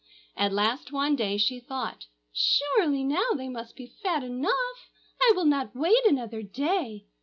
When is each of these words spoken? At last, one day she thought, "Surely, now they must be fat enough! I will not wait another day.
At 0.35 0.51
last, 0.51 0.91
one 0.91 1.15
day 1.15 1.37
she 1.37 1.59
thought, 1.59 2.07
"Surely, 2.33 3.03
now 3.03 3.27
they 3.35 3.47
must 3.49 3.75
be 3.75 3.93
fat 4.01 4.23
enough! 4.23 4.89
I 5.21 5.31
will 5.35 5.45
not 5.45 5.75
wait 5.75 6.03
another 6.07 6.41
day. 6.41 7.05